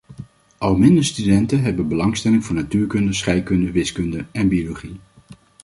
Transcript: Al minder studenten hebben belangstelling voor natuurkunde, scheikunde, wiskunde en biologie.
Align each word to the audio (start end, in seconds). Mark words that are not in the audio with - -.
Al 0.57 0.77
minder 0.77 1.03
studenten 1.05 1.61
hebben 1.61 1.87
belangstelling 1.87 2.45
voor 2.45 2.55
natuurkunde, 2.55 3.13
scheikunde, 3.13 3.71
wiskunde 3.71 4.25
en 4.31 4.47
biologie. 4.47 4.99